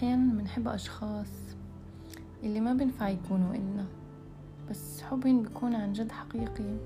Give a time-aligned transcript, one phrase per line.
[0.00, 1.28] أحيانا بنحب أشخاص
[2.42, 3.86] اللي ما بنفع يكونوا إلنا
[4.70, 6.76] بس حبهم بيكون عن جد حقيقي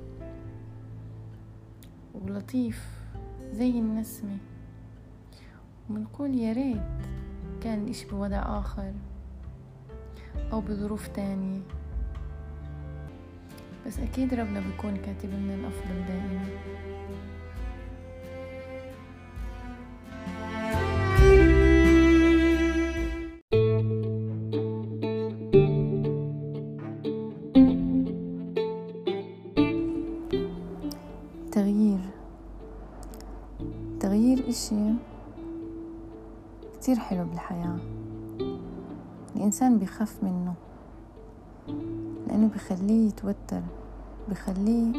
[2.14, 2.89] ولطيف
[3.53, 4.39] زي النسمة.
[5.90, 7.07] وبنقول يا ريت
[7.62, 8.93] كان الإشي بوضع آخر
[10.53, 11.61] أو بظروف تانية.
[13.86, 16.46] بس أكيد ربنا بيكون كاتب لنا الأفضل دائما.
[31.54, 32.00] تغيير.
[34.00, 34.92] تغيير إشي
[36.75, 37.78] كتير حلو بالحياة.
[39.36, 40.55] الإنسان بيخاف منه
[42.27, 43.62] لأنه بخليه يتوتر
[44.28, 44.92] بخليه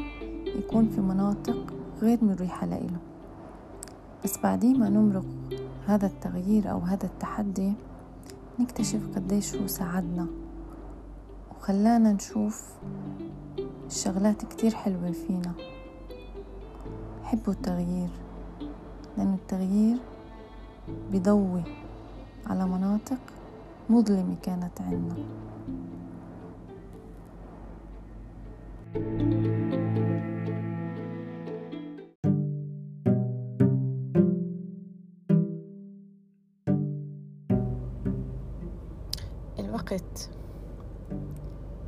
[0.45, 3.00] يكون في مناطق غير مريحة لإله.
[4.23, 5.26] بس بعدين ما نمرق
[5.88, 7.73] هذا التغيير أو هذا التحدي
[8.59, 10.28] نكتشف قديش هو ساعدنا.
[11.52, 12.73] وخلانا نشوف
[13.88, 15.75] الشغلات كتير حلوة فينا.
[17.26, 18.09] حبوا التغيير
[19.18, 19.98] لأن التغيير
[21.12, 21.64] بيضوي
[22.48, 23.17] على مناطق
[23.90, 25.16] مظلمة كانت عنا.
[39.60, 40.30] الوقت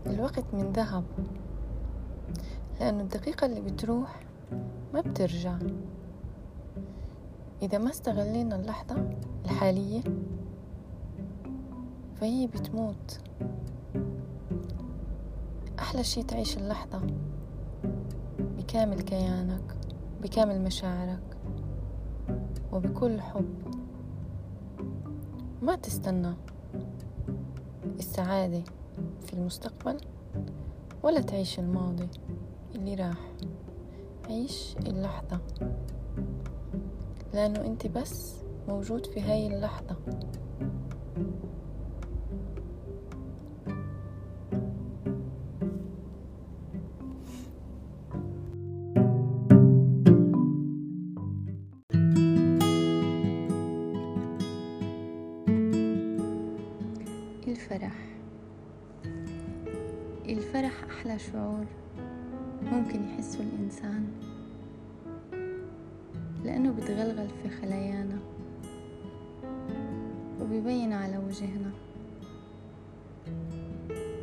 [0.07, 1.03] الوقت من ذهب
[2.79, 4.26] لأنه الدقيقة اللي بتروح
[4.93, 5.57] ما بترجع.
[7.61, 9.09] إذا ما استغلينا اللحظة
[9.45, 10.01] الحالية
[12.15, 13.19] فهي بتموت.
[15.79, 17.01] أحلى شي تعيش اللحظة
[18.39, 19.75] بكامل كيانك
[20.21, 21.37] بكامل مشاعرك
[22.71, 23.55] وبكل حب.
[25.61, 26.33] ما تستنى
[27.99, 28.63] السعادة
[29.25, 29.97] في المستقبل
[31.03, 32.07] ولا تعيش الماضي
[32.75, 33.36] اللي راح.
[34.29, 35.39] عيش اللحظة.
[37.33, 38.35] لأنه أنت بس
[38.67, 39.95] موجود في هاي اللحظة.
[57.47, 57.95] الفرح.
[60.25, 61.65] الفرح أحلى شعور.
[62.63, 64.07] ممكن يحسه الإنسان
[66.45, 68.19] لأنه بتغلغل في خلايانا
[70.41, 71.71] وبيبين على وجهنا.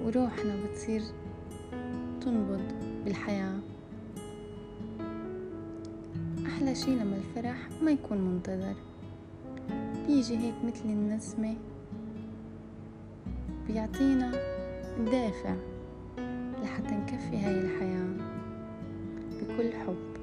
[0.05, 1.03] وروحنا بتصير
[2.21, 2.63] تنبض
[3.05, 3.59] بالحياة.
[6.47, 8.75] أحلى شي لما الفرح ما يكون منتظر.
[10.07, 11.55] بيجي هيك مثل النسمة
[13.67, 14.31] بيعطينا
[15.11, 15.55] دافع
[16.65, 18.09] لحتى نكفي هاي الحياة
[19.43, 20.14] بكل حب.